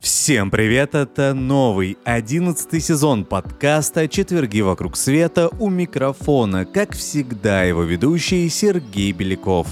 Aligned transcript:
Всем 0.00 0.50
привет, 0.50 0.96
это 0.96 1.34
новый, 1.34 1.96
одиннадцатый 2.04 2.80
сезон 2.80 3.24
подкаста 3.24 4.08
«Четверги 4.08 4.60
вокруг 4.60 4.96
света» 4.96 5.48
у 5.60 5.70
микрофона, 5.70 6.64
как 6.64 6.94
всегда 6.94 7.62
его 7.62 7.84
ведущий 7.84 8.48
Сергей 8.48 9.12
Беляков. 9.12 9.68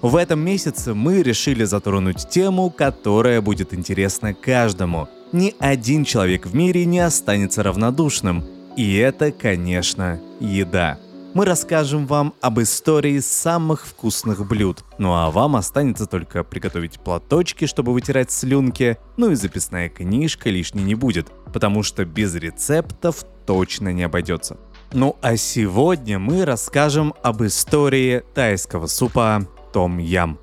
В 0.00 0.16
этом 0.16 0.40
месяце 0.40 0.94
мы 0.94 1.22
решили 1.22 1.64
затронуть 1.64 2.28
тему, 2.30 2.70
которая 2.70 3.42
будет 3.42 3.74
интересна 3.74 4.32
каждому. 4.32 5.08
Ни 5.32 5.54
один 5.58 6.04
человек 6.04 6.46
в 6.46 6.54
мире 6.54 6.86
не 6.86 7.00
останется 7.00 7.62
равнодушным. 7.62 8.42
И 8.76 8.96
это, 8.96 9.32
конечно, 9.32 10.20
еда 10.40 10.98
мы 11.32 11.44
расскажем 11.44 12.06
вам 12.06 12.34
об 12.40 12.60
истории 12.60 13.20
самых 13.20 13.86
вкусных 13.86 14.46
блюд. 14.46 14.84
Ну 14.98 15.12
а 15.12 15.30
вам 15.30 15.56
останется 15.56 16.06
только 16.06 16.42
приготовить 16.42 16.98
платочки, 16.98 17.66
чтобы 17.66 17.92
вытирать 17.92 18.32
слюнки, 18.32 18.98
ну 19.16 19.30
и 19.30 19.36
записная 19.36 19.88
книжка 19.88 20.50
лишней 20.50 20.82
не 20.82 20.94
будет, 20.94 21.28
потому 21.52 21.82
что 21.82 22.04
без 22.04 22.34
рецептов 22.34 23.24
точно 23.46 23.92
не 23.92 24.02
обойдется. 24.02 24.56
Ну 24.92 25.16
а 25.22 25.36
сегодня 25.36 26.18
мы 26.18 26.44
расскажем 26.44 27.14
об 27.22 27.44
истории 27.44 28.24
тайского 28.34 28.88
супа 28.88 29.46
Том 29.72 29.98
Ям. 29.98 30.38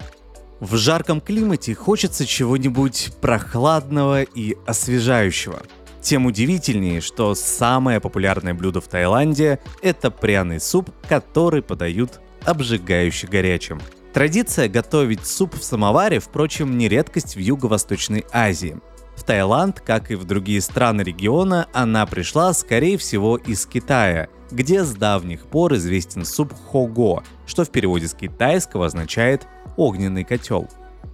В 0.62 0.78
жарком 0.78 1.20
климате 1.20 1.76
хочется 1.76 2.26
чего-нибудь 2.26 3.12
прохладного 3.20 4.24
и 4.24 4.56
освежающего– 4.66 5.62
тем 6.02 6.26
удивительнее, 6.26 7.02
что 7.02 7.36
самое 7.36 8.00
популярное 8.00 8.54
блюдо 8.54 8.82
в 8.82 8.88
Таиланде– 8.88 9.60
это 9.82 10.12
пряный 10.12 10.60
суп, 10.60 10.90
который 11.08 11.62
подают 11.62 12.20
обжигающе 12.46 13.28
горячим. 13.28 13.82
Традиция 14.14 14.68
готовить 14.70 15.26
суп 15.26 15.56
в 15.56 15.64
самоваре, 15.64 16.20
впрочем, 16.20 16.78
не 16.78 16.88
редкость 16.88 17.36
в 17.36 17.40
Юго-Восточной 17.40 18.26
Азии. 18.32 18.78
В 19.16 19.24
Таиланд, 19.24 19.80
как 19.82 20.12
и 20.12 20.16
в 20.16 20.26
другие 20.26 20.62
страны 20.62 21.02
региона, 21.02 21.68
она 21.74 22.06
пришла, 22.06 22.54
скорее 22.54 22.98
всего, 22.98 23.38
из 23.38 23.66
Китая, 23.66 24.28
где 24.52 24.84
с 24.84 24.94
давних 24.94 25.48
пор 25.48 25.76
известен 25.76 26.24
суп 26.24 26.54
хого, 26.54 27.24
что 27.46 27.66
в 27.66 27.70
переводе 27.70 28.08
с 28.08 28.14
китайского 28.14 28.86
означает 28.86 29.48
«огненный 29.76 30.24
котел». 30.24 30.70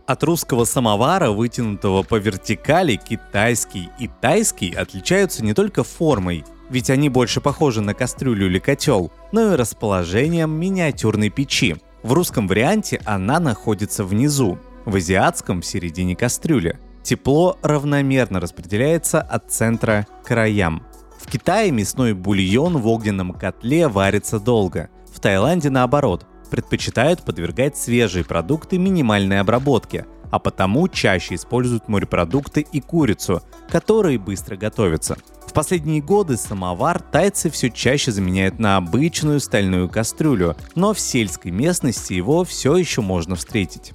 От 0.05 0.21
русского 0.23 0.65
самовара, 0.65 1.31
вытянутого 1.31 2.03
по 2.03 2.15
вертикали, 2.15 2.97
китайский 2.97 3.89
и 3.99 4.09
тайский 4.19 4.71
отличаются 4.71 5.45
не 5.45 5.53
только 5.53 5.85
формой, 5.85 6.43
ведь 6.69 6.89
они 6.89 7.07
больше 7.07 7.39
похожи 7.39 7.79
на 7.79 7.93
кастрюлю 7.93 8.47
или 8.47 8.59
котел, 8.59 9.13
но 9.31 9.53
и 9.53 9.55
расположением 9.55 10.51
миниатюрной 10.51 11.29
печи. 11.29 11.77
В 12.03 12.11
русском 12.11 12.49
варианте 12.49 12.99
она 13.05 13.39
находится 13.39 14.03
внизу, 14.03 14.59
в 14.83 14.93
азиатском 14.97 15.61
в 15.61 15.65
середине 15.65 16.17
кастрюли. 16.17 16.79
Тепло 17.01 17.57
равномерно 17.61 18.41
распределяется 18.41 19.21
от 19.21 19.51
центра 19.51 20.05
к 20.21 20.27
краям. 20.27 20.83
В 21.17 21.31
Китае 21.31 21.71
мясной 21.71 22.11
бульон 22.13 22.77
в 22.77 22.87
огненном 22.87 23.31
котле 23.31 23.87
варится 23.87 24.37
долго. 24.37 24.89
В 25.13 25.21
Таиланде 25.21 25.69
наоборот 25.69 26.25
предпочитают 26.53 27.23
подвергать 27.23 27.75
свежие 27.75 28.23
продукты 28.23 28.77
минимальной 28.77 29.39
обработке, 29.39 30.05
а 30.29 30.37
потому 30.37 30.87
чаще 30.87 31.33
используют 31.33 31.87
морепродукты 31.87 32.61
и 32.71 32.79
курицу, 32.79 33.41
которые 33.71 34.19
быстро 34.19 34.55
готовятся. 34.55 35.17
В 35.47 35.51
последние 35.51 35.99
годы 35.99 36.37
самовар 36.37 37.01
тайцы 37.01 37.49
все 37.49 37.71
чаще 37.71 38.11
заменяют 38.11 38.59
на 38.59 38.77
обычную 38.77 39.39
стальную 39.39 39.89
кастрюлю, 39.89 40.55
но 40.75 40.93
в 40.93 40.99
сельской 40.99 41.49
местности 41.49 42.13
его 42.13 42.43
все 42.43 42.77
еще 42.77 43.01
можно 43.01 43.35
встретить. 43.35 43.93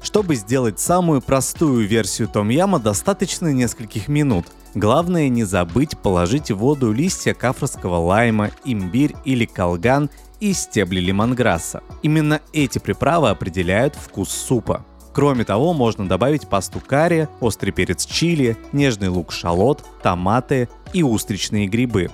Чтобы 0.00 0.36
сделать 0.36 0.78
самую 0.78 1.20
простую 1.20 1.84
версию 1.84 2.28
том-яма, 2.28 2.78
достаточно 2.78 3.52
нескольких 3.52 4.06
минут. 4.06 4.46
Главное 4.76 5.28
не 5.28 5.42
забыть 5.42 5.98
положить 5.98 6.52
в 6.52 6.58
воду 6.58 6.92
листья 6.92 7.34
кафрского 7.34 7.96
лайма, 7.96 8.52
имбирь 8.64 9.16
или 9.24 9.46
колган 9.46 10.10
и 10.40 10.52
стебли 10.52 11.00
лимонграсса. 11.00 11.82
Именно 12.02 12.40
эти 12.52 12.78
приправы 12.78 13.30
определяют 13.30 13.94
вкус 13.94 14.30
супа. 14.30 14.84
Кроме 15.12 15.44
того, 15.44 15.72
можно 15.72 16.06
добавить 16.08 16.48
пасту 16.48 16.80
карри, 16.80 17.28
острый 17.40 17.72
перец 17.72 18.06
чили, 18.06 18.56
нежный 18.72 19.08
лук-шалот, 19.08 19.84
томаты 20.02 20.68
и 20.92 21.02
устричные 21.02 21.66
грибы. 21.66 22.10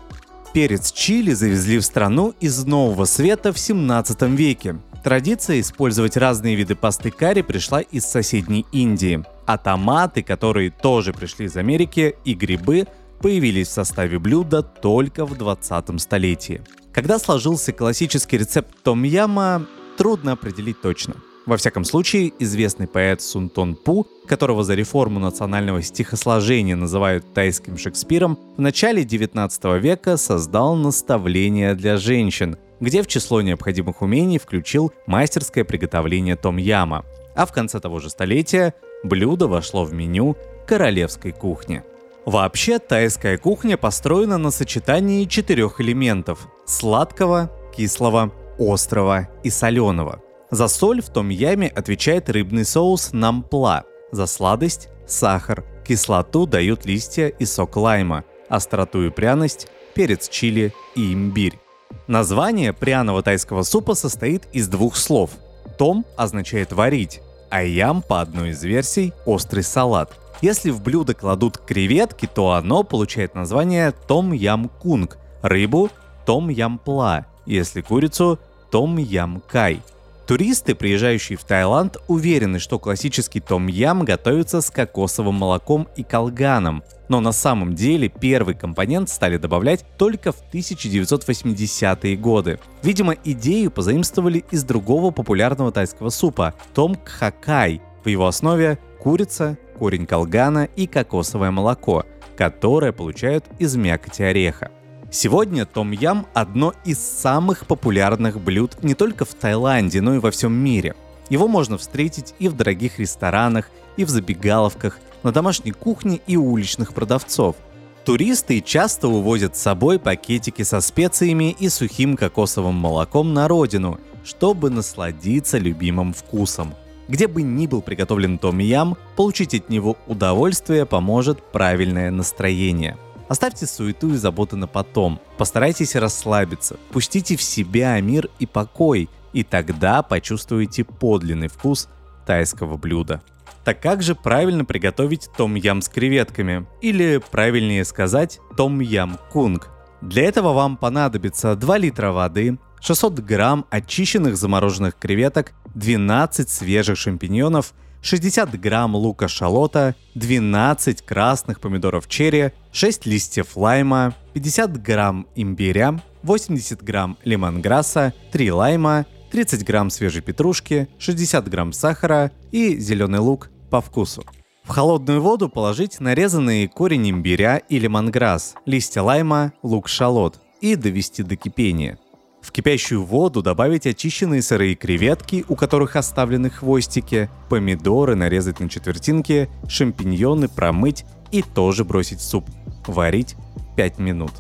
Перец 0.55 0.93
чили 0.93 1.33
завезли 1.33 1.79
в 1.79 1.85
страну 1.85 2.33
из 2.41 2.65
Нового 2.65 3.05
Света 3.05 3.53
в 3.53 3.59
17 3.59 4.23
веке. 4.23 4.77
Традиция 5.03 5.61
использовать 5.61 6.17
разные 6.17 6.55
виды 6.55 6.77
пасты 6.77 7.11
карри 7.11 7.43
пришла 7.43 7.83
из 7.83 8.07
соседней 8.07 8.65
Индии, 8.73 9.23
а 9.45 9.59
томаты, 9.59 10.23
которые 10.23 10.71
тоже 10.71 11.13
пришли 11.13 11.45
из 11.45 11.57
Америки, 11.59 12.17
и 12.25 12.33
грибы 12.33 12.87
появились 13.21 13.69
в 13.69 13.73
составе 13.73 14.19
блюда 14.19 14.63
только 14.63 15.27
в 15.27 15.37
20 15.37 16.01
столетии. 16.01 16.63
Когда 16.95 17.19
сложился 17.19 17.73
классический 17.73 18.39
рецепт 18.39 18.73
том-яма, 18.85 19.67
трудно 19.99 20.33
определить 20.33 20.81
точно. 20.81 21.17
Во 21.45 21.57
всяком 21.57 21.85
случае, 21.85 22.33
известный 22.39 22.87
поэт 22.87 23.21
Сун 23.21 23.51
Тон 23.51 23.75
Пу, 23.75 24.07
которого 24.29 24.63
за 24.63 24.75
реформу 24.75 25.19
национального 25.19 25.83
стихосложения 25.83 26.77
называют 26.77 27.35
тайским 27.35 27.77
Шекспиром, 27.77 28.39
в 28.57 28.61
начале 28.61 29.05
19 29.05 29.65
века 29.83 30.17
создал 30.17 30.77
наставление 30.77 31.75
для 31.75 31.97
женщин, 31.97 32.57
где 32.79 33.03
в 33.03 33.09
число 33.09 33.43
необходимых 33.43 34.01
умений 34.01 34.39
включил 34.39 34.93
мастерское 35.07 35.65
приготовление 35.65 36.37
том-яма. 36.37 37.05
А 37.35 37.45
в 37.45 37.53
конце 37.53 37.81
того 37.81 37.99
же 37.99 38.09
столетия 38.09 38.73
блюдо 39.03 39.49
вошло 39.49 39.85
в 39.85 39.93
меню 39.93 40.37
королевской 40.67 41.33
кухни. 41.33 41.83
Вообще, 42.27 42.79
тайская 42.79 43.37
кухня 43.37 43.77
построена 43.77 44.39
на 44.39 44.51
сочетании 44.51 45.27
четырех 45.27 45.81
элементов– 45.83 46.49
сладкого, 46.67 47.51
кислого, 47.77 48.33
острого 48.59 49.29
и 49.43 49.51
соленого. 49.51 50.23
За 50.51 50.69
соль 50.69 51.03
в 51.03 51.11
том 51.11 51.29
яме 51.29 51.69
отвечает 51.69 52.31
рыбный 52.31 52.65
соус 52.65 53.13
нампла, 53.13 53.85
за 54.11 54.25
сладость– 54.25 54.89
сахар, 55.07 55.65
кислоту 55.87 56.47
дают 56.47 56.87
листья 56.87 57.29
и 57.29 57.45
сок 57.45 57.77
лайма, 57.77 58.25
остроту 58.49 59.05
и 59.05 59.11
пряность– 59.11 59.69
перец 59.95 60.31
чили 60.31 60.73
и 60.95 61.13
имбирь. 61.13 61.59
Название 62.07 62.73
пряного 62.73 63.23
тайского 63.23 63.65
супа 63.65 63.95
состоит 63.95 64.45
из 64.53 64.69
двух 64.69 64.97
слов. 64.97 65.31
Том 65.77 66.07
означает 66.17 66.73
«варить», 66.73 67.21
а 67.51 67.63
ям, 67.63 68.01
по 68.01 68.23
одной 68.23 68.51
из 68.51 68.65
версий, 68.65 69.13
острый 69.27 69.63
салат– 69.63 70.19
если 70.45 70.71
в 70.71 70.83
блюдо 70.83 71.15
кладут 71.15 71.59
креветки, 71.59 72.27
то 72.27 72.53
оно 72.53 72.83
получает 72.83 73.35
название 73.35 73.93
том 73.93 74.33
ям 74.33 74.69
кунг, 74.69 75.19
рыбу 75.43 75.91
том 76.27 76.49
ям 76.51 76.79
пла, 76.79 77.27
если 77.47 77.81
курицу 77.81 78.39
том 78.71 78.99
ям 78.99 79.43
кай. 79.47 79.83
Туристы, 80.27 80.75
приезжающие 80.75 81.37
в 81.37 81.45
Таиланд, 81.45 81.99
уверены, 82.09 82.59
что 82.59 82.79
классический 82.79 83.41
том-ям 83.41 84.07
готовится 84.07 84.63
с 84.63 84.71
кокосовым 84.71 85.35
молоком 85.35 85.87
и 85.97 86.03
колганом, 86.03 86.83
но 87.11 87.21
на 87.21 87.33
самом 87.33 87.75
деле 87.75 88.09
первый 88.09 88.55
компонент 88.55 89.11
стали 89.11 89.37
добавлять 89.37 89.85
только 89.99 90.33
в 90.33 90.43
1980-е 90.51 92.17
годы. 92.17 92.59
Видимо, 92.83 93.15
идею 93.23 93.71
позаимствовали 93.71 94.45
из 94.51 94.65
другого 94.65 95.11
популярного 95.11 95.73
тайского 95.73 96.09
супа– 96.09 96.55
том 96.75 96.95
кхакай. 96.95 97.83
В 98.03 98.09
его 98.09 98.27
основе 98.27 98.79
курица, 99.03 99.59
корень 99.79 100.07
колгана 100.07 100.69
и 100.77 100.87
кокосовое 100.87 101.51
молоко, 101.51 102.05
которое 102.37 102.93
получают 102.93 103.45
из 103.59 103.77
мякоти 103.77 104.23
ореха. 104.23 104.71
Сегодня 105.11 105.67
том-ям– 105.67 106.27
одно 106.35 106.75
из 106.85 106.99
самых 106.99 107.67
популярных 107.67 108.41
блюд 108.41 108.83
не 108.83 108.95
только 108.95 109.25
в 109.25 109.35
Таиланде, 109.35 110.01
но 110.01 110.15
и 110.15 110.19
во 110.19 110.31
всем 110.31 110.53
мире. 110.53 110.95
Его 111.29 111.47
можно 111.47 111.79
встретить 111.79 112.35
и 112.39 112.49
в 112.49 112.55
дорогих 112.55 112.99
ресторанах, 112.99 113.71
и 113.97 114.05
в 114.05 114.09
забегаловках, 114.09 114.99
на 115.23 115.33
домашней 115.33 115.73
кухне 115.73 116.21
и 116.27 116.37
у 116.37 116.51
уличных 116.51 116.95
продавцов. 116.95 117.57
Туристы 118.05 118.61
часто 118.61 119.09
увозят 119.09 119.57
с 119.57 119.63
собой 119.63 119.99
пакетики 119.99 120.63
со 120.63 120.81
специями 120.81 121.57
и 121.59 121.69
сухим 121.69 122.17
кокосовым 122.17 122.75
молоком 122.75 123.33
на 123.33 123.49
родину, 123.49 124.01
чтобы 124.25 124.69
насладиться 124.69 125.59
любимым 125.59 126.13
вкусом– 126.13 126.75
где 127.09 127.27
бы 127.27 127.43
ни 127.43 127.67
был 127.67 127.83
приготовлен 127.83 128.39
том 128.39 128.59
ям, 128.59 128.97
получить 129.17 129.55
от 129.55 129.69
него 129.69 129.97
удовольствие 130.07 130.87
поможет 130.87 131.43
правильное 131.53 132.11
настроение. 132.11 132.97
Оставьте 133.29 133.67
суету 133.67 134.13
и 134.13 134.17
заботы 134.17 134.57
на 134.57 134.67
потом. 134.67 135.19
Постарайтесь 135.39 135.97
расслабиться. 135.97 136.77
Пустите 136.91 137.37
в 137.37 137.43
себя 137.43 137.99
мир 138.01 138.29
и 138.39 138.47
покой, 138.47 139.09
и 139.33 139.43
тогда 139.43 140.03
почувствуете 140.03 140.85
подлинный 140.85 141.49
вкус 141.49 141.89
тайского 142.27 142.77
блюда. 142.77 143.23
Так 143.65 143.81
как 143.81 144.03
же 144.03 144.15
правильно 144.15 144.65
приготовить 144.67 145.31
том 145.37 145.55
ям 145.55 145.81
с 145.81 145.89
креветками? 145.89 146.67
Или 146.83 147.21
правильнее 147.31 147.85
сказать 147.87 148.41
том 148.57 148.81
ям 148.81 149.19
кунг? 149.33 149.71
Для 150.03 150.25
этого 150.25 150.53
вам 150.53 150.77
понадобится 150.77 151.57
2 151.57 151.79
литра 151.79 152.13
воды, 152.13 152.59
600 152.85 153.21
грамм 153.21 153.65
очищенных 153.71 154.37
замороженных 154.37 154.99
креветок, 154.99 155.55
12 155.75 156.51
свежих 156.51 156.99
шампиньонов, 156.99 157.73
60 158.03 158.61
грамм 158.61 158.95
лука-шалота, 158.95 159.95
12 160.15 161.01
красных 161.01 161.61
помидоров 161.61 162.07
черри, 162.09 162.53
6 162.73 163.07
листьев 163.07 163.57
лайма, 163.57 164.15
50 164.35 164.83
грамм 164.83 165.27
имбиря, 165.35 165.99
80 166.25 166.83
грамм 166.83 167.17
лимонграсса, 167.25 168.13
3 168.33 168.53
лайма, 168.53 169.07
30 169.33 169.65
грамм 169.65 169.89
свежей 169.89 170.21
петрушки, 170.21 170.87
60 170.99 171.49
грамм 171.49 171.73
сахара 171.73 172.33
и 172.53 172.77
зеленый 172.77 173.21
лук 173.21 173.49
по 173.71 173.81
вкусу. 173.81 174.27
В 174.63 174.69
холодную 174.69 175.23
воду 175.23 175.49
положить 175.49 176.01
нарезанный 176.01 176.69
корень 176.69 177.11
имбиря 177.11 177.57
и 177.57 177.79
лимонграсс, 177.79 178.55
листья 178.67 179.01
лайма, 179.01 179.55
лук-шалот 179.63 180.39
и 180.61 180.77
довести 180.77 181.23
до 181.23 181.37
кипения. 181.37 181.99
В 182.45 182.53
кипящую 182.53 183.03
воду 183.03 183.41
добавить 183.41 183.87
очищенные 183.87 184.43
сырые 184.43 184.75
креветки, 184.75 185.47
у 185.49 185.57
которых 185.57 185.97
оставлены 185.97 186.51
хвостики, 186.51 187.31
помидоры 187.49 188.17
нарезать 188.17 188.61
на 188.61 188.69
четвертинки, 188.69 189.49
шампиньоны 189.67 190.49
промыть 190.49 191.07
и 191.33 191.41
тоже 191.41 191.85
бросить 191.85 192.21
в 192.21 192.23
суп. 192.23 192.45
Варить 192.87 193.35
5 193.77 193.99
минут. 193.99 194.33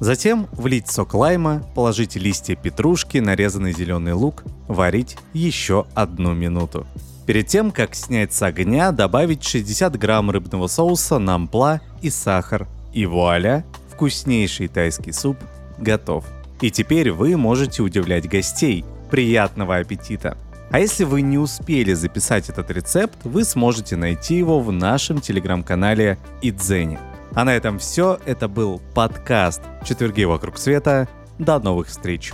Затем 0.00 0.48
влить 0.50 0.88
сок 0.88 1.14
лайма, 1.14 1.62
положить 1.76 2.16
листья 2.16 2.56
петрушки, 2.56 3.18
нарезанный 3.18 3.72
зеленый 3.72 4.14
лук, 4.14 4.42
варить 4.66 5.16
еще 5.32 5.86
одну 5.94 6.34
минуту. 6.34 6.84
Перед 7.26 7.46
тем, 7.46 7.70
как 7.70 7.94
снять 7.94 8.32
с 8.32 8.42
огня, 8.42 8.90
добавить 8.90 9.44
60 9.44 9.96
грамм 9.96 10.32
рыбного 10.32 10.66
соуса, 10.66 11.20
нампла 11.20 11.80
и 12.00 12.10
сахар. 12.10 12.66
И 12.92 13.06
вуаля, 13.06 13.64
вкуснейший 13.92 14.66
тайский 14.66 15.12
суп 15.12 15.36
готов. 15.78 16.24
И 16.62 16.70
теперь 16.70 17.10
вы 17.10 17.36
можете 17.36 17.82
удивлять 17.82 18.28
гостей. 18.28 18.84
Приятного 19.10 19.76
аппетита! 19.76 20.38
А 20.70 20.78
если 20.78 21.04
вы 21.04 21.20
не 21.20 21.36
успели 21.36 21.92
записать 21.92 22.48
этот 22.48 22.70
рецепт, 22.70 23.18
вы 23.24 23.44
сможете 23.44 23.96
найти 23.96 24.36
его 24.36 24.60
в 24.60 24.72
нашем 24.72 25.20
телеграм-канале 25.20 26.18
Идзени. 26.40 26.98
А 27.34 27.44
на 27.44 27.54
этом 27.54 27.78
все. 27.78 28.18
Это 28.24 28.48
был 28.48 28.80
подкаст 28.94 29.60
«Четверги 29.84 30.22
вокруг 30.22 30.56
света». 30.56 31.08
До 31.38 31.58
новых 31.58 31.88
встреч! 31.88 32.32